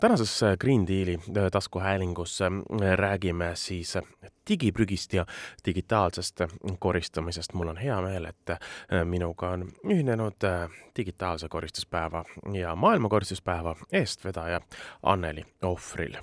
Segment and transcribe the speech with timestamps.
[0.00, 2.48] tänases äh, Green Deali äh, taskuhäälingus äh,
[2.94, 3.98] räägime siis
[4.50, 5.26] digiprügist ja
[5.66, 6.40] digitaalsest
[6.78, 7.52] koristamisest.
[7.52, 8.50] mul on hea meel, et
[9.04, 10.46] minuga on ühinenud
[10.96, 14.60] digitaalse koristuspäeva ja maailma koristuspäeva eestvedaja
[15.02, 16.16] Anneli Ohvril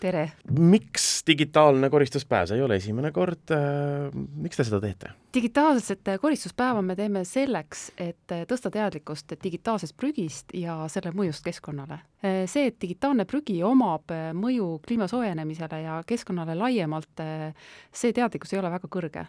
[0.00, 0.32] tere!
[0.58, 3.54] miks digitaalne koristuspäev, see ei ole esimene kord,
[4.34, 5.21] miks te seda teete?
[5.34, 11.98] Digitaalset koristuspäeva me teeme selleks, et tõsta teadlikkust digitaalsest prügist ja selle mõjust keskkonnale.
[12.46, 17.22] see, et digitaalne prügi omab mõju kliima soojenemisele ja keskkonnale laiemalt,
[17.92, 19.24] see teadlikkus ei ole väga kõrge.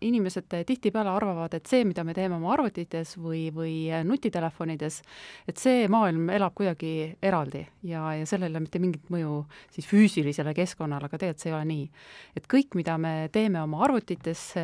[0.00, 5.02] inimesed tihtipeale arvavad, et see, mida me teeme oma arvutites või, või nutitelefonides,
[5.48, 9.44] et see maailm elab kuidagi eraldi ja, ja sellel ei ole mitte mingit mõju
[9.74, 11.90] siis füüsilisele keskkonnale, aga tegelikult see ei ole nii.
[12.36, 14.54] et kõik, mida me teeme oma arvutites,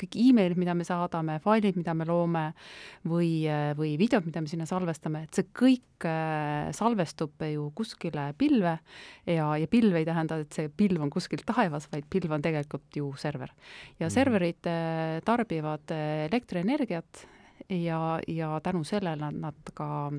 [0.00, 2.44] kõik emailid, mida me saadame, failid, mida me loome
[3.08, 3.32] või,
[3.78, 8.76] või videod, mida me sinna salvestame, et see kõik äh, salvestub ju kuskile pilve
[9.26, 12.96] ja, ja pilv ei tähenda, et see pilv on kuskil taevas, vaid pilv on tegelikult
[12.96, 13.52] ju server.
[13.98, 14.14] ja mhm.
[14.14, 17.26] serverid äh, tarbivad äh, elektrienergiat
[17.68, 20.10] ja, ja tänu sellele nad ka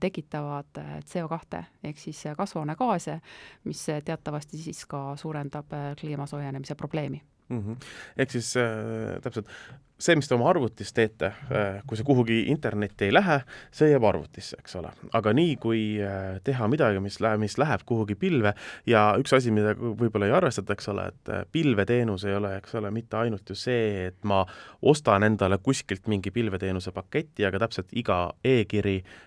[0.00, 3.18] tekitavad CO2 ehk siis kasvuhoonegaase,
[3.64, 5.68] mis teatavasti siis ka suurendab
[6.00, 7.58] kliima soojenemise probleemi mm.
[7.58, 7.76] -hmm.
[8.16, 9.48] ehk siis äh, täpselt
[10.02, 13.38] see, mis te oma arvutis teete, äh, kui see kuhugi internetti ei lähe,
[13.74, 14.90] see jääb arvutisse, eks ole.
[15.18, 18.54] aga nii, kui äh, teha midagi, mis läheb, mis läheb kuhugi pilve
[18.88, 22.76] ja üks asi, mida võib-olla ei arvestata, eks ole, et äh, pilveteenus ei ole, eks
[22.80, 24.42] ole, mitte ainult ju see, et ma
[24.92, 29.20] ostan endale kuskilt mingi pilveteenuse paketi, aga täpselt iga e-kiri äh,,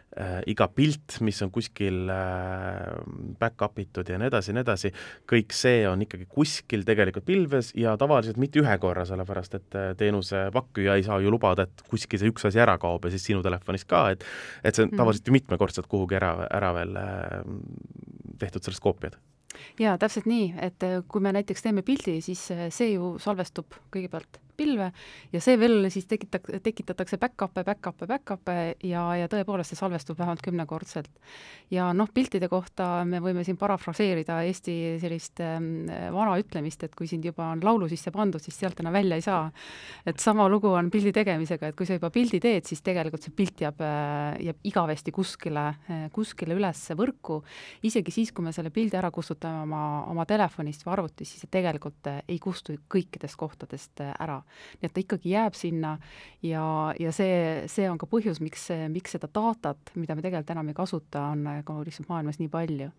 [0.47, 2.94] iga pilt, mis on kuskil äh,
[3.39, 4.91] back-up itud ja nii edasi ja nii edasi,
[5.27, 10.47] kõik see on ikkagi kuskil tegelikult pilves ja tavaliselt mitte ühe korra, sellepärast et teenuse
[10.56, 13.25] pakk pakkuja ei saa ju lubada, et kuskil see üks asi ära kaob ja siis
[13.29, 14.25] sinu telefonist ka, et
[14.63, 14.97] et see on mm.
[14.97, 17.44] tavaliselt ju mitmekordselt kuhugi ära, ära veel äh,
[18.40, 19.17] tehtud sellest koopiad
[19.79, 23.78] jaa, täpselt nii, et äh, kui me näiteks teeme pildi, siis äh, see ju salvestub
[23.94, 24.91] kõigepealt pilve
[25.33, 28.57] ja see veel siis tekitak-, tekitatakse back-up'e, back-up'e, back-up'e
[28.88, 31.11] ja, ja tõepoolest see salvestub vähemalt kümnekordselt.
[31.71, 35.59] ja noh, piltide kohta me võime siin parafraseerida Eesti sellist äh,
[36.13, 39.25] vana ütlemist, et kui sind juba on laulu sisse pandud, siis sealt enam välja ei
[39.25, 39.51] saa.
[40.05, 43.35] et sama lugu on pildi tegemisega, et kui sa juba pildi teed, siis tegelikult see
[43.35, 43.81] pilt jääb,
[44.45, 45.66] jääb igavesti kuskile,
[46.16, 47.41] kuskile üles võrku,
[47.87, 51.53] isegi siis, kui me selle pildi ära kustutame oma, oma telefonist või arvutist, siis see
[51.57, 54.41] tegelikult ei kustu kõikidest kohtadest ära
[54.79, 55.95] nii et ta ikkagi jääb sinna
[56.45, 56.66] ja,
[57.00, 60.78] ja see, see on ka põhjus, miks, miks seda datat, mida me tegelikult enam ei
[60.78, 62.89] kasuta, on ka lihtsalt maailmas nii palju.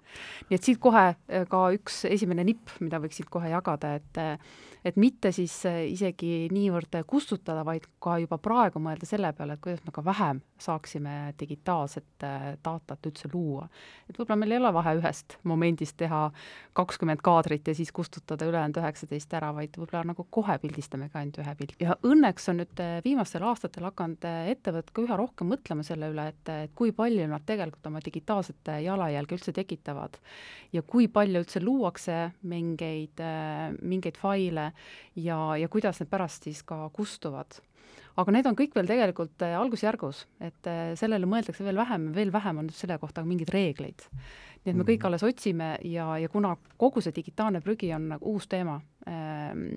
[0.51, 4.25] nii et siit kohe eh, ka üks esimene nipp, mida võiks siit kohe jagada, et
[4.87, 9.83] et mitte siis isegi niivõrd kustutada, vaid ka juba praegu mõelda selle peale, et kuidas
[9.83, 13.69] me ka vähem saaksime digitaalset eh, datat üldse luua.
[14.09, 16.31] et võib-olla meil ei ole vahe ühest momendist teha
[16.77, 21.55] kakskümmend kaadrit ja siis kustutada ülejäänud üheksateist ära, vaid võib-olla nagu kohe pildistamegi ainult ühe
[21.61, 21.77] pildi.
[21.81, 26.11] ja õnneks on nüüd eh, viimastel aastatel hakanud eh, ettevõtted ka üha rohkem mõtlema selle
[26.15, 30.19] üle, et, et kui palju nad tegelikult oma digitaalset jalajälge üldse tekitavad
[30.73, 32.19] ja kui palju üldse luuakse
[32.49, 33.21] mingeid,
[33.83, 34.71] mingeid faile
[35.15, 37.61] ja, ja kuidas need pärast siis ka kustuvad
[38.17, 40.69] aga need on kõik veel tegelikult algusjärgus, et
[40.99, 44.07] sellele mõeldakse veel vähem, veel vähem on selle kohta mingeid reegleid.
[44.65, 45.07] nii et me kõik mhm.
[45.07, 49.69] alles otsime ja, ja kuna kogu see digitaalne prügi on nagu uus teema ähm,,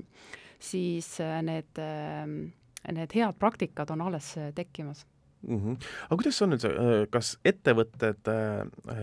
[0.60, 2.52] siis äh, need, ähm,
[2.92, 5.06] need head praktikad on alles äh, tekkimas
[5.48, 5.58] mm.
[5.58, 5.90] -hmm.
[6.08, 8.32] aga kuidas on üldse, äh, kas ettevõtted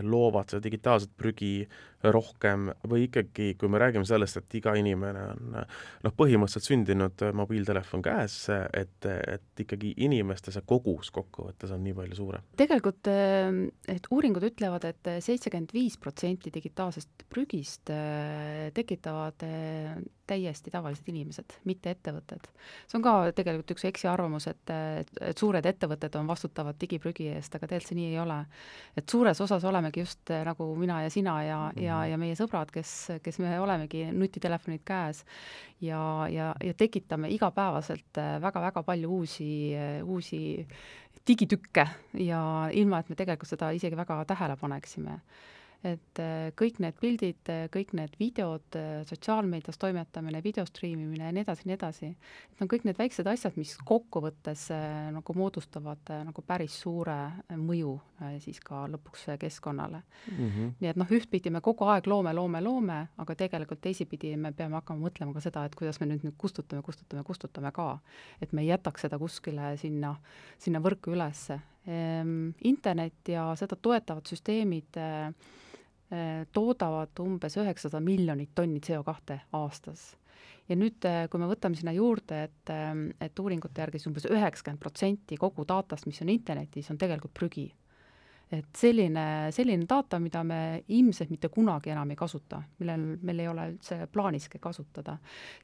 [0.02, 1.68] loovad seda digitaalset prügi
[2.06, 8.04] rohkem või ikkagi, kui me räägime sellest, et iga inimene on noh, põhimõtteliselt sündinud mobiiltelefon
[8.04, 12.44] käes, et, et ikkagi inimeste see kogus kokkuvõttes on nii palju suurem?
[12.56, 17.90] tegelikult et uuringud ütlevad et, et seitsekümmend viis protsenti digitaalsest prügist
[18.76, 19.42] tekitavad
[20.26, 22.50] täiesti tavalised inimesed, mitte ettevõtted.
[22.86, 27.66] see on ka tegelikult üks eksiarvamus, et, et, suured ettevõtted on vastutavad digiprügi eest, aga
[27.66, 28.38] tegelikult see nii ei ole.
[28.96, 32.36] et suures osas olemegi just nagu mina ja sina ja mm, -hmm ja, ja meie
[32.38, 32.92] sõbrad, kes,
[33.24, 35.22] kes me olemegi nutitelefonid käes
[35.84, 36.00] ja,
[36.32, 40.40] ja, ja tekitame igapäevaselt väga-väga äh, palju uusi, äh, uusi
[41.26, 41.86] digitükke
[42.22, 42.40] ja
[42.72, 45.20] ilma, et me tegelikult seda isegi väga tähele paneksime
[45.84, 51.34] et äh, kõik need pildid, äh, kõik need videod, äh, sotsiaalmeedias toimetamine, video striimimine ja
[51.34, 52.10] nii edasi, nii edasi,
[52.52, 54.66] et on kõik need väiksed asjad, mis kokkuvõttes
[55.14, 57.16] nagu moodustavad nagu päris suure
[57.60, 57.92] mõju
[58.42, 60.36] siis ka lõpuks keskkonnale mm.
[60.36, 60.72] -hmm.
[60.80, 64.78] nii et noh, ühtpidi me kogu aeg loome, loome, loome, aga tegelikult teisipidi me peame
[64.80, 67.98] hakkama mõtlema ka seda, et kuidas me nüüd nüüd kustutame, kustutame, kustutame ka.
[68.40, 70.16] et me ei jätaks seda kuskile sinna,
[70.58, 71.60] sinna võrku ülesse.
[71.86, 75.30] Ehm, internet ja seda toetavad süsteemid äh,
[76.06, 80.14] Äh, toodavad umbes üheksasada miljonit tonni CO2 aastas.
[80.68, 82.70] ja nüüd, äh, kui me võtame sinna juurde, et,
[83.22, 87.66] et uuringute järgi siis umbes üheksakümmend protsenti kogu datast, mis on internetis, on tegelikult prügi.
[88.52, 90.58] Et selline, selline data, mida me
[90.94, 95.16] ilmselt mitte kunagi enam ei kasuta, millel meil ei ole üldse plaaniski kasutada,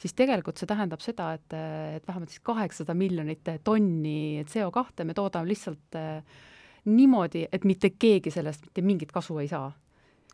[0.02, 1.54] siis tegelikult see tähendab seda, et,
[1.98, 6.42] et vähemalt siis kaheksasada miljonit tonni CO2 me toodame lihtsalt äh,
[6.90, 9.70] niimoodi, et mitte keegi sellest mitte mingit kasu ei saa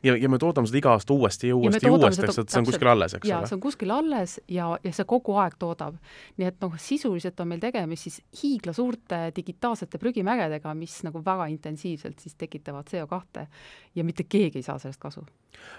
[0.03, 2.53] ja, ja me toodame seda iga aasta uuesti ja uuesti ja, ja uuesti, eks, et
[2.53, 3.51] see on kuskil alles, eks ole?
[3.51, 5.99] see on kuskil alles ja, ja see kogu aeg toodab.
[6.37, 12.23] nii et noh, sisuliselt on meil tegemist siis hiiglasuurte digitaalsete prügimägedega, mis nagu väga intensiivselt
[12.23, 13.47] siis tekitavad CO2
[13.95, 15.27] ja mitte keegi ei saa sellest kasu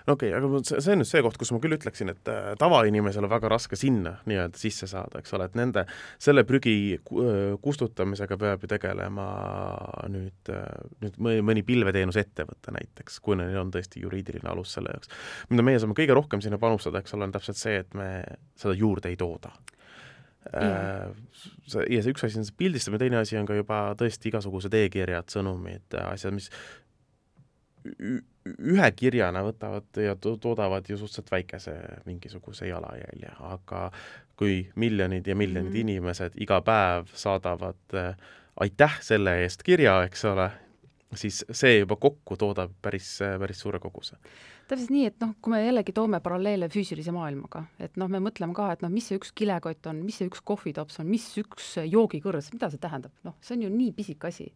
[0.08, 3.26] okei okay,, aga see on nüüd see koht, kus ma küll ütleksin, et äh, tavainimesel
[3.26, 5.86] on väga raske sinna nii-öelda sisse saada, eks ole, et nende,
[6.22, 9.28] selle prügi äh, kustutamisega peab ju tegelema
[10.12, 10.66] nüüd, äh,
[11.04, 15.12] nüüd mõni, pilveteenusettevõte näiteks, kui neil on tõesti juriidiline alus selle jaoks.
[15.50, 18.10] mida meie saame kõige rohkem sinna panustada, eks ole, on täpselt see, et me
[18.60, 19.54] seda juurde ei tooda
[20.54, 21.10] ja
[21.68, 24.76] see, ja see üks asi on see pildistamine, teine asi on ka juba tõesti igasugused
[24.82, 26.50] e-kirjad, sõnumid, asjad, mis
[28.50, 31.76] ühe kirjana võtavad ja to toodavad ju suhteliselt väikese
[32.08, 33.90] mingisuguse jalajälje, aga
[34.40, 35.82] kui miljonid ja miljonid mm -hmm.
[35.82, 38.16] inimesed iga päev saadavad äh,
[38.60, 40.50] aitäh selle eest kirja, eks ole,
[41.18, 44.20] siis see juba kokku toodab päris, päris suure koguse.
[44.70, 48.54] Täpselt nii, et noh, kui me jällegi toome paralleele füüsilise maailmaga, et noh, me mõtleme
[48.58, 51.72] ka, et noh, mis see üks kilekott on, mis see üks kohvitops on, mis üks
[51.90, 54.52] joogikõrs, mida see tähendab, noh, see on ju nii pisike asi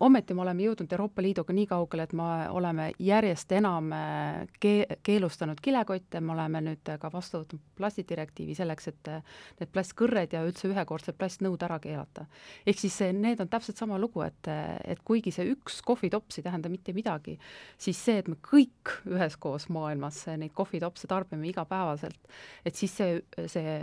[0.00, 4.98] ometi me oleme jõudnud Euroopa Liiduga nii kaugele, et me oleme järjest enam äh, ke-,
[5.06, 10.42] keelustanud kilekotte, me oleme nüüd ka vastu võtnud plastidirektiivi selleks, et äh, need plastkõrred ja
[10.46, 12.26] üldse ühekordsed plastnõud ära keelata.
[12.66, 14.50] ehk siis need on täpselt sama lugu, et,
[14.84, 17.36] et kuigi see üks kohvitops ei tähenda mitte midagi,
[17.78, 22.18] siis see, et me kõik üheskoos maailmas neid kohvitopse tarbime igapäevaselt,
[22.66, 23.78] et siis see, see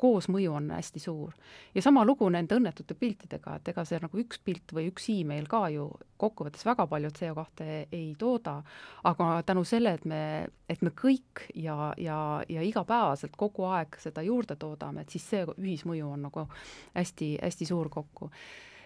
[0.00, 1.36] koosmõju on hästi suur.
[1.74, 5.25] ja sama lugu nende õnnetute piltidega, et ega see nagu üks pilt või üks iim
[5.28, 8.56] meil ka ju kokkuvõttes väga palju CO2 ei tooda,
[9.04, 10.22] aga tänu selle, et me,
[10.68, 15.44] et me kõik ja, ja, ja igapäevaselt kogu aeg seda juurde toodame, et siis see
[15.56, 16.46] ühismõju on nagu
[16.94, 18.30] hästi-hästi suur kokku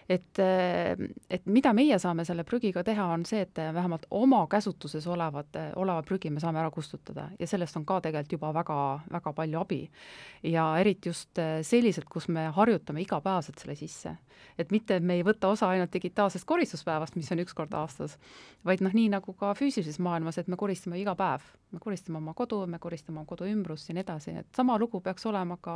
[0.09, 0.39] et,
[1.29, 6.03] et mida meie saame selle prügiga teha, on see, et vähemalt oma käsutuses olevat, oleva
[6.07, 8.77] prügi me saame ära kustutada ja sellest on ka tegelikult juba väga,
[9.11, 9.81] väga palju abi.
[10.43, 14.15] ja eriti just selliselt, kus me harjutame igapäevaselt selle sisse.
[14.57, 18.17] et mitte, me ei võta osa ainult digitaalsest koristuspäevast, mis on üks kord aastas,
[18.65, 21.45] vaid noh, nii nagu ka füüsilises maailmas, et me koristame iga päev.
[21.71, 25.01] Me koristame oma kodu, me koristame oma kodu ümbrust ja nii edasi, et sama lugu
[25.01, 25.75] peaks olema ka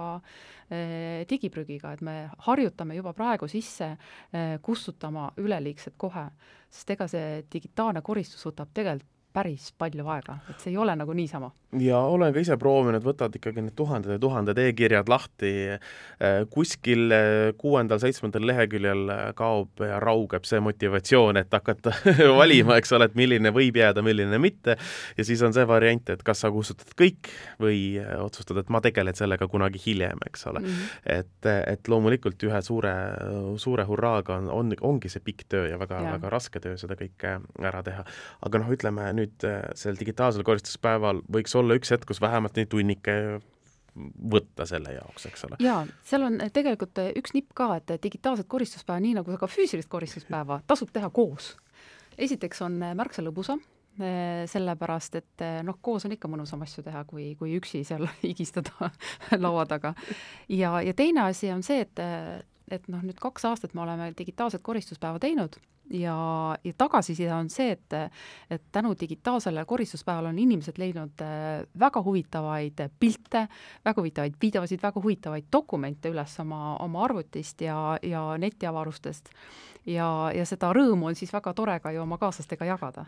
[0.69, 3.95] eh, digiprügiga, et me harjutame juba praegu sisse
[4.35, 6.25] Eh, kustutama üleliigset kohe,
[6.69, 11.13] sest ega see digitaalne koristus võtab tegelikult päris palju aega, et see ei ole nagu
[11.13, 16.37] niisama ja olen ka ise proovinud, võtad ikkagi need tuhanded ja tuhanded e-kirjad lahti, äh,
[16.51, 21.93] kuskil äh, kuuendal-seitsmendal leheküljel äh, kaob ja raugeb see motivatsioon, et hakata
[22.39, 24.77] valima, eks ole, et milline võib jääda, milline mitte,
[25.17, 29.17] ja siis on see variant, et kas sa kustutad kõik või otsustad, et ma tegelen
[29.17, 30.69] sellega kunagi hiljem, eks ole mm.
[30.69, 31.19] -hmm.
[31.19, 32.93] et, et loomulikult ühe suure,
[33.61, 37.39] suure hurraaga on, on, ongi see pikk töö ja väga, väga raske töö seda kõike
[37.61, 38.05] ära teha.
[38.45, 39.24] aga noh, ütleme nüüd
[39.75, 43.15] sel digitaalsel koristuspäeval võiks olla üks hetk, kus vähemalt neid tunnike
[44.31, 45.59] võtta selle jaoks, eks ole.
[45.63, 50.59] jaa, seal on tegelikult üks nipp ka, et digitaalset koristuspäeva, nii nagu ka füüsilist koristuspäeva,
[50.67, 51.53] tasub teha koos.
[52.17, 53.61] esiteks on märksa lõbusam,
[54.51, 58.91] sellepärast et noh, koos on ikka mõnusam asju teha, kui, kui üksi seal higistada
[59.45, 59.93] laua taga.
[60.49, 62.03] ja, ja teine asi on see, et,
[62.71, 65.55] et noh, nüüd kaks aastat me oleme digitaalset koristuspäeva teinud
[65.89, 67.93] ja, ja tagasiside on see, et,
[68.49, 73.47] et tänu digitaalsele koristuspäevale on inimesed leidnud äh, väga huvitavaid pilte,
[73.85, 79.29] väga huvitavaid videosid, väga huvitavaid dokumente üles oma, oma arvutist ja, ja netiavarustest.
[79.85, 83.05] ja, ja seda rõõmu on siis väga tore ka ju oma kaaslastega jagada.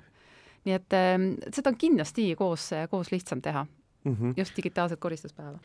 [0.66, 3.66] nii et ähm, seda on kindlasti koos, koos lihtsam teha
[4.04, 4.34] mm, -hmm.
[4.38, 5.60] just digitaalset koristuspäeva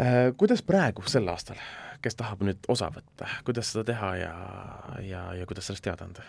[0.00, 0.34] äh,.
[0.36, 1.56] Kuidas praegu sel aastal,
[2.02, 4.34] kes tahab nüüd osa võtta, kuidas seda teha ja,
[5.00, 6.22] ja, ja kuidas sellest teada anda?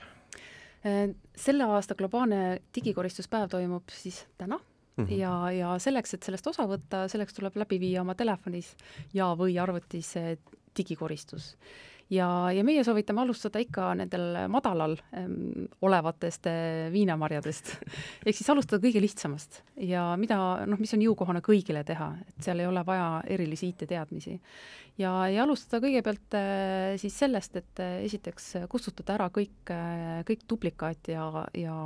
[1.35, 5.11] Selle aasta globaalne digikoristuspäev toimub siis täna mm -hmm.
[5.17, 8.75] ja, ja selleks, et sellest osa võtta, selleks tuleb läbi viia oma telefonis
[9.13, 10.13] ja, või arvutis
[10.77, 11.55] digikoristus
[12.09, 17.73] ja, ja meie soovitame alustada ikka nendel madalal ähm, olevatest äh, viinamarjadest.
[18.25, 19.61] Ehk siis alustada kõige lihtsamast.
[19.89, 20.39] Ja mida,
[20.69, 24.39] noh, mis on jõukohane kõigile teha, et seal ei ole vaja erilisi IT-teadmisi.
[24.97, 30.45] ja, ja alustada kõigepealt äh, siis sellest, et äh, esiteks kustutada ära kõik äh,, kõik
[30.49, 31.79] duplikaat ja, ja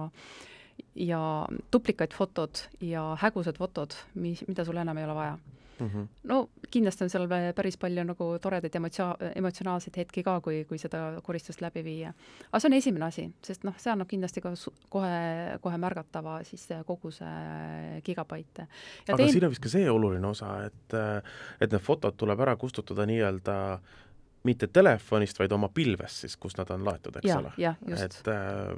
[0.97, 5.35] ja duplikaatfotod ja hägusad fotod, mis, mida sul enam ei ole vaja
[5.83, 5.89] mm.
[5.89, 6.07] -hmm.
[6.31, 11.21] no kindlasti on seal päris palju nagu toredaid emotsio-, emotsionaalseid hetki ka, kui, kui seda
[11.23, 12.13] koristust läbi viia.
[12.51, 14.53] aga see on esimene asi, sest noh, see annab kindlasti ka
[14.89, 17.25] kohe, kohe märgatava siis koguse
[18.03, 18.67] gigabaite.
[19.07, 19.31] aga teen...
[19.31, 20.97] siin on vist ka see oluline osa, et,
[21.61, 24.03] et need fotod tuleb ära kustutada nii-öelda äh,
[24.43, 27.51] mitte telefonist, vaid oma pilvest siis, kus nad on laetud, eks ja, ole.
[27.57, 28.03] jah, just.
[28.03, 28.73] et äh,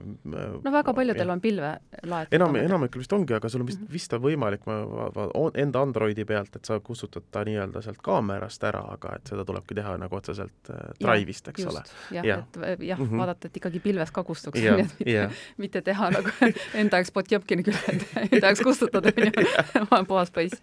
[0.64, 1.72] no väga paljudel on pilve
[2.04, 2.36] laetud.
[2.38, 3.94] enam, enamikul vist ongi, aga sul on vist mm, -hmm.
[3.94, 4.78] vist on võimalik, ma,
[5.16, 9.46] ma enda Androidi pealt, et sa kustutad ta nii-öelda sealt kaamerast ära, aga et seda
[9.46, 11.84] tulebki teha nagu otseselt äh, Drive'ist, eks just, ole.
[12.20, 13.18] jah ja., et jah mm, -hmm.
[13.18, 16.30] vaadata, et ikkagi pilves ka kustuks, nii et mitte, mitte teha nagu
[16.82, 20.62] enda jaoks Potjomkini küll, et enda jaoks kustutada, on ju, puhas poiss.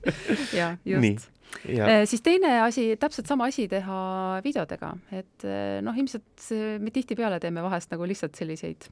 [0.55, 1.33] jah, just
[1.69, 3.99] Eh, siis teine asi, täpselt sama asi teha
[4.45, 6.49] videodega, et eh, noh, ilmselt
[6.83, 8.89] me tihtipeale teeme vahest nagu lihtsalt selliseid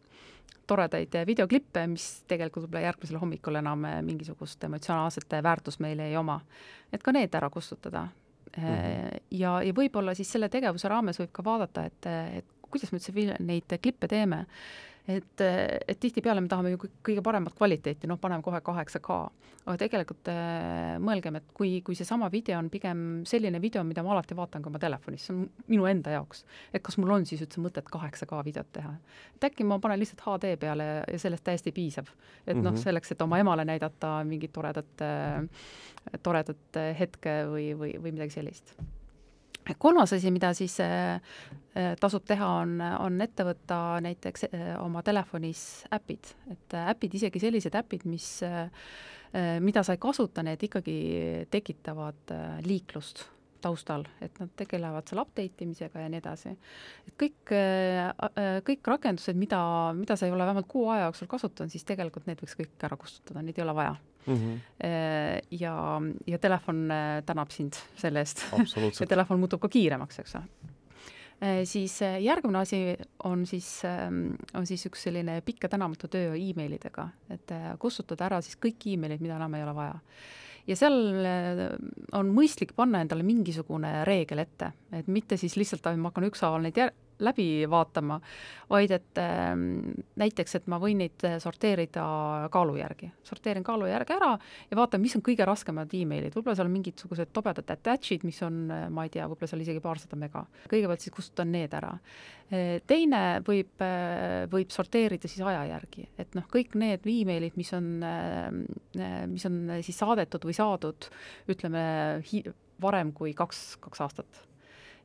[0.70, 6.40] toredaid videoklippe, mis tegelikult võib-olla järgmisel hommikul enam mingisugust emotsionaalset väärtust meile ei oma.
[6.92, 8.04] et ka need ära kustutada
[8.56, 8.62] mm.
[8.62, 9.18] -hmm.
[9.30, 12.06] ja, ja võib-olla siis selle tegevuse raames võib ka vaadata, et,
[12.38, 14.44] et kuidas me üldse neid klippe teeme
[15.08, 15.42] et,
[15.88, 19.16] et tihtipeale me tahame ju kõige paremat kvaliteeti, noh, paneme kohe kaheksa K.
[19.64, 24.14] aga tegelikult äh, mõelgem, et kui, kui seesama video on pigem selline video, mida ma
[24.16, 25.42] alati vaatan ka oma telefonis, see on
[25.72, 28.94] minu enda jaoks, et kas mul on siis üldse mõtet kaheksa K videot teha.
[29.36, 32.08] et äkki ma panen lihtsalt HD peale ja sellest täiesti piisab.
[32.46, 32.80] et noh, mhm.
[32.84, 35.42] selleks, et oma emale näidata mingit toredat äh,,
[36.22, 38.76] toredat hetke või, või, või midagi sellist
[39.78, 41.20] kolmas asi, mida siis äh,
[41.76, 47.42] äh, tasub teha, on, on ette võtta näiteks äh, oma telefonis äpid, et äpid, isegi
[47.42, 48.30] sellised äpid, mis,
[49.60, 50.96] mida sa ei kasuta, need ikkagi
[51.50, 52.34] tekitavad
[52.66, 53.28] liiklust
[53.60, 56.54] taustal, et nad tegelevad seal update imisega ja nii edasi.
[57.08, 57.54] et kõik,
[58.66, 59.60] kõik rakendused, mida,
[59.96, 62.98] mida sa ei ole vähemalt kuu aja jooksul kasutanud, siis tegelikult need võiks kõik ära
[63.00, 64.36] kustutada, neid ei ole vaja mm.
[64.36, 64.60] -hmm.
[65.50, 68.44] ja, ja telefon äh, tänab sind selle eest.
[69.00, 70.44] ja telefon muutub ka kiiremaks, eks ole
[71.42, 76.34] äh, siis järgmine asi on siis, ähm, on siis üks selline pikk ja tänamatu töö
[76.36, 79.98] emailidega, et kustutada ära siis kõik emailid, mida enam ei ole vaja.
[80.68, 80.96] Ja seal
[82.16, 86.80] on mõistlik panna endale mingisugune reegel ette, et mitte siis lihtsalt, ma hakkan ükshaaval neid
[86.80, 88.18] jär-, läbi vaatama,
[88.70, 89.52] vaid et äh,
[90.20, 92.04] näiteks, et ma võin neid sorteerida
[92.52, 93.10] kaalu järgi.
[93.26, 94.32] sorteerin kaalu järgi ära
[94.70, 98.66] ja vaatan, mis on kõige raskemad emailid, võib-olla seal on mingisugused tobedad attach'id, mis on,
[98.90, 100.44] ma ei tea, võib-olla seal isegi paarsada mega.
[100.70, 101.92] kõigepealt siis kustutan need ära.
[102.86, 103.84] teine võib,
[104.50, 107.92] võib sorteerida siis aja järgi, et noh, kõik need emailid, mis on,
[109.30, 111.10] mis on siis saadetud või saadud,
[111.50, 111.84] ütleme,
[112.80, 114.46] varem kui kaks, kaks aastat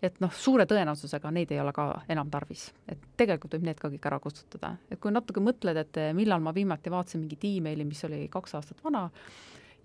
[0.01, 2.71] et noh, suure tõenäosusega neid ei ole ka enam tarvis.
[2.87, 4.75] et tegelikult võib need ka kõik ära kustutada.
[4.91, 8.83] et kui natuke mõtled, et millal ma viimati vaatasin mingit emaili, mis oli kaks aastat
[8.83, 9.09] vana,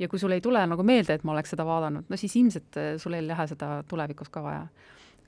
[0.01, 2.81] ja kui sul ei tule nagu meelde, et ma oleks seda vaadanud, no siis ilmselt
[2.81, 4.65] eh, sul ei lähe seda tulevikus ka vaja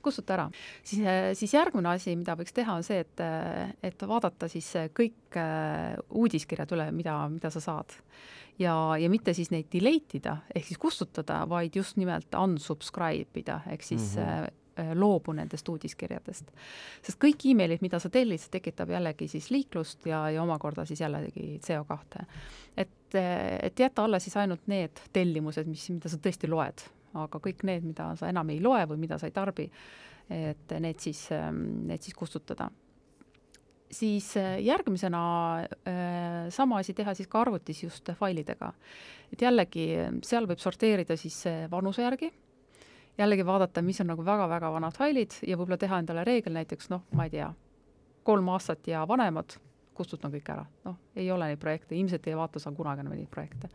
[0.03, 0.47] kustuta ära.
[0.83, 4.67] siis, eh, siis järgmine asi, mida võiks teha, on see, et, eh, et vaadata siis
[4.97, 5.37] kõik
[6.13, 7.93] uudiskirjad üle, mida, mida sa saad.
[8.59, 13.61] ja, ja mitte siis neid delete ida, ehk siis kustutada, vaid just nimelt unsubscribe ida,
[13.69, 14.59] ehk siis mm -hmm
[14.95, 16.51] loobu nendest uudiskirjadest.
[17.05, 21.01] sest kõik emailid, mida sa tellid, see tekitab jällegi siis liiklust ja, ja omakorda siis
[21.01, 22.25] jällegi CO2.
[22.77, 27.65] et, et jätta alla siis ainult need tellimused, mis, mida sa tõesti loed, aga kõik
[27.69, 29.69] need, mida sa enam ei loe või mida sa ei tarbi,
[30.29, 32.69] et need siis, ähm, need siis kustutada
[33.93, 35.23] siis äh, järgmisena
[35.59, 38.71] äh, sama asi teha siis ka arvutis just failidega.
[39.33, 39.85] et jällegi,
[40.23, 42.31] seal võib sorteerida siis vanuse järgi
[43.17, 47.05] jällegi vaadata, mis on nagu väga-väga vanad failid ja võib-olla teha endale reegel näiteks noh,
[47.13, 47.51] ma ei tea,
[48.25, 49.57] kolm aastat ja vanemad,
[49.93, 50.65] kustutan kõik ära.
[50.85, 53.69] noh, ei ole neid projekte, ilmselt ei vaata sa kunagi enam neid projekte.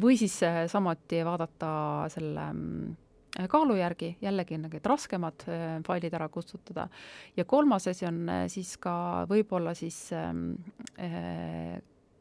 [0.00, 1.68] Või siis äh, samuti vaadata
[2.12, 6.88] selle mm, kaalu järgi, jällegi need raskemad äh, failid ära kustutada.
[7.36, 10.10] ja kolmas asi on siis ka võib-olla siis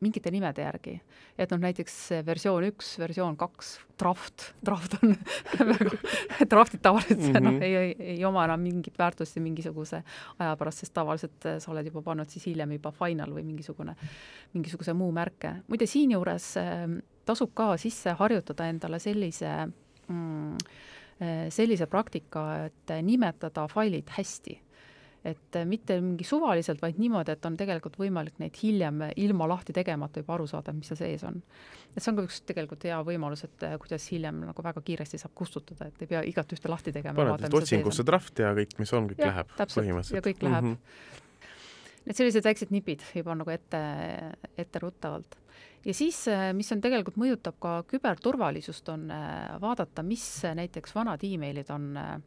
[0.04, 0.94] mingite nimede järgi.
[1.38, 1.96] et noh, näiteks
[2.26, 5.16] versioon üks, versioon kaks, draft, draft on
[5.72, 5.98] väga,
[6.52, 7.48] draftid tavaliselt mm -hmm.
[7.48, 10.04] noh, ei, ei, ei oma enam mingit väärtust mingisuguse
[10.40, 13.96] aja pärast, sest tavaliselt sa oled juba pannud siis hiljem juba final või mingisugune,
[14.54, 15.56] mingisuguse muu märke.
[15.68, 16.54] muide, siinjuures
[17.26, 19.68] tasub ka sisse harjutada endale sellise
[20.08, 20.58] mm,
[21.50, 24.63] sellise praktika, et nimetada failid hästi
[25.24, 30.20] et mitte mingi suvaliselt, vaid niimoodi, et on tegelikult võimalik neid hiljem ilma lahti tegemata
[30.20, 31.40] juba aru saada, mis seal sees on.
[31.94, 35.36] et see on ka üks tegelikult hea võimalus, et kuidas hiljem nagu väga kiiresti saab
[35.40, 37.16] kustutada, et ei pea igat ühte lahti tegema.
[37.16, 40.18] paned lihtsalt otsingusse draft ja kõik, mis on, kõik ja, läheb põhimõtteliselt.
[40.20, 40.76] ja kõik läheb mm.
[40.76, 42.12] -hmm.
[42.12, 43.84] et sellised väiksed nipid juba nagu ette,
[44.58, 45.40] etteruttavalt
[45.86, 49.08] ja siis, mis on tegelikult, mõjutab ka küberturvalisust, on
[49.64, 52.18] vaadata, mis näiteks vanad emailid on äh,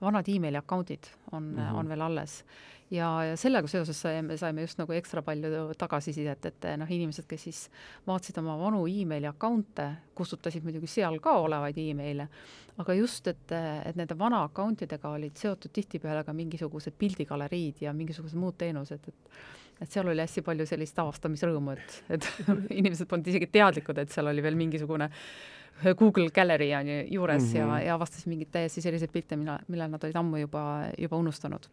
[0.00, 1.76] vanad emaili account'id on mm, -hmm.
[1.76, 2.44] on veel alles.
[2.90, 7.42] ja, ja sellega seoses saime, saime just nagu ekstra palju tagasisidet, et noh, inimesed, kes
[7.42, 7.70] siis
[8.06, 12.28] vaatasid oma vanu emaili account'e, kustutasid muidugi seal ka olevaid emaile,
[12.78, 13.52] aga just, et,
[13.84, 19.08] et nende vana account idega olid seotud tihtipeale ka mingisugused pildigaleriid ja mingisugused muud teenused,
[19.08, 19.38] et
[19.80, 22.26] et seal oli hästi palju sellist avastamisrõõmu, et, et
[22.80, 25.10] inimesed polnud isegi teadlikud, et seal oli veel mingisugune
[26.00, 27.58] Google Gallery on ju juures mm -hmm.
[27.58, 27.86] ja, mhm.
[27.86, 31.68] ja avastas mingeid täiesti selliseid pilte, mille, mille nad olid ammu juba, juba unustanud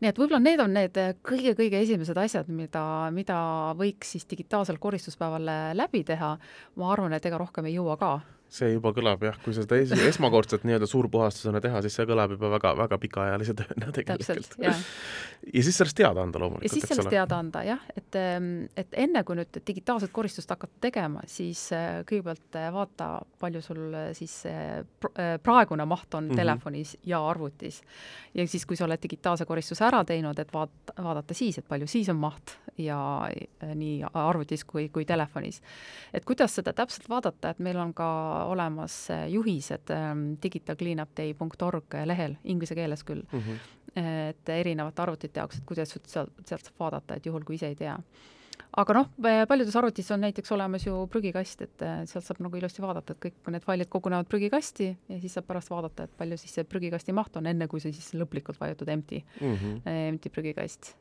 [0.00, 3.38] nii et võib-olla need on need kõige-kõige esimesed asjad, mida, mida
[3.78, 6.38] võiks siis digitaalsel koristuspäeval läbi teha.
[6.76, 8.20] ma arvan, et ega rohkem ei jõua ka
[8.52, 12.50] see juba kõlab jah, kui seda es esmakordselt nii-öelda suurpuhastusena teha, siis see kõlab juba
[12.54, 14.58] väga, väga pikaajalise tööna tegelikult.
[14.62, 14.74] ja
[15.66, 16.68] siis sellest teada anda loomulikult.
[16.68, 20.86] ja siis sellest teada anda jah, et, ehm, et enne kui nüüd digitaalset koristust hakata
[20.88, 23.10] tegema, siis äh, kõigepealt äh, vaata,
[23.42, 24.38] palju sul äh, siis
[25.42, 26.36] praegune maht on mm -hmm.
[26.36, 27.82] telefonis ja arvutis.
[28.34, 31.86] ja siis, kui sa oled digitaalse koristuse ära teinud, et vaat-, vaadata siis, et palju
[31.86, 32.98] siis on maht ja
[33.74, 35.62] nii arvutis kui, kui telefonis.
[36.14, 38.08] et kuidas seda täpselt vaadata, et meil on ka
[38.52, 44.00] olemas äh, juhised ähm, digitalcleanupday.org lehel, inglise keeles küll mm, -hmm.
[44.02, 46.08] et erinevate arvutite jaoks, et kuidas sealt,
[46.46, 47.98] sealt saab vaadata, et juhul, kui ise ei tea
[48.76, 49.08] aga noh,
[49.48, 53.22] paljudes arvutis on näiteks olemas ju prügikast, et äh, sealt saab nagu ilusti vaadata, et
[53.26, 57.14] kõik need failid kogunevad prügikasti ja siis saab pärast vaadata, et palju siis see prügikasti
[57.16, 59.96] maht on, enne kui sa siis lõplikult vajutad empty mm, -hmm.
[60.12, 60.94] empty prügikast.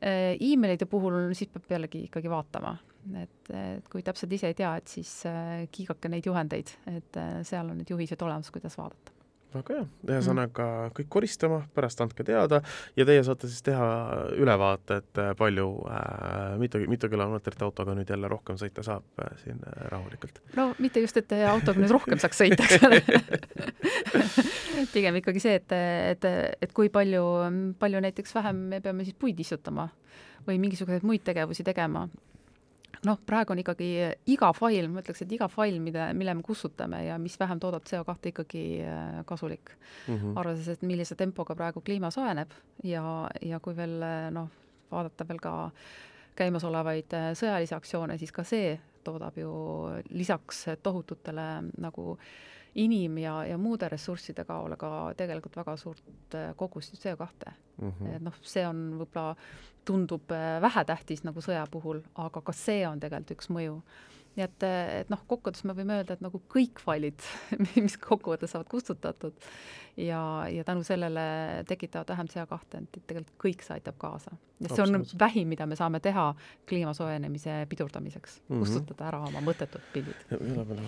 [0.00, 2.74] Emailide puhul siis peab jällegi ikkagi vaatama,
[3.22, 7.38] et, et kui täpselt ise ei tea, et siis äh, kiigake neid juhendeid, et äh,
[7.48, 9.16] seal on need juhised olemas, kuidas vaadata
[9.54, 10.94] väga hea, ühesõnaga mm.
[10.98, 12.60] kõik koristama, pärast andke teada
[12.98, 13.88] ja teie saate siis teha
[14.36, 19.32] ülevaate, et äh, palju äh,, mitu, mitu kilomeetrit autoga nüüd jälle rohkem sõita saab äh,
[19.42, 20.42] siin äh, rahulikult.
[20.58, 23.02] no mitte just, et autoga nüüd rohkem saaks sõita, eks ole
[24.94, 25.76] pigem ikkagi see, et,
[26.14, 26.28] et,
[26.68, 27.24] et kui palju,
[27.80, 29.88] palju näiteks vähem me peame siis puid istutama
[30.46, 32.06] või mingisuguseid muid tegevusi tegema
[33.06, 33.88] noh, praegu on ikkagi
[34.32, 37.86] iga fail, ma ütleks, et iga fail, mida, mille me kustutame ja mis vähem toodab
[37.88, 39.74] CO2 ikkagi äh, kasulik.
[40.08, 40.38] Mm -hmm..
[40.40, 42.50] arvestades, et millise tempoga praegu kliima soojeneb
[42.84, 44.48] ja, ja kui veel noh,
[44.90, 45.54] vaadata veel ka
[46.36, 49.52] käimasolevaid äh, sõjalisi aktsioone, siis ka see toodab ju
[50.10, 51.46] lisaks tohututele
[51.78, 52.18] nagu
[52.74, 57.92] inim- ja, ja muude ressursside kaole ka tegelikult väga suurt äh, kogust CO2 mm.
[57.92, 58.16] -hmm.
[58.16, 59.36] et noh, see on võib-olla
[59.84, 63.82] tundub äh, vähetähtis nagu sõja puhul, aga ka see on tegelikult üks mõju.
[64.38, 67.26] Nii et, äh, et noh, kokkuvõttes me võime öelda, et nagu kõik failid,
[67.74, 69.34] mis kokkuvõttes saavad kustutatud
[69.98, 70.20] ja,
[70.52, 74.36] ja tänu sellele tekitavad vähem CO2, et tegelikult kõik see aitab kaasa.
[74.62, 76.28] ja see on vähim, mida me saame teha
[76.68, 78.60] kliima soojenemise pidurdamiseks mm, -hmm.
[78.60, 80.14] kustutada ära oma mõttetud pildid.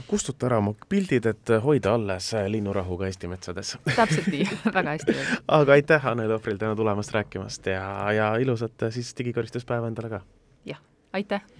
[0.06, 4.46] kustuta ära oma pildid, et hoida alles linnurahu ka Eesti metsades täpselt nii
[4.78, 5.16] väga hästi
[5.48, 10.20] aga aitäh, Anneli Ohvril täna tulemast rääkimast ja, ja ilusat siis digikoristuspäeva endale ka!
[10.64, 10.82] jah,
[11.12, 11.59] aitäh!